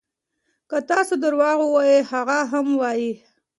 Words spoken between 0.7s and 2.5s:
تاسو درواغ ووایئ هغه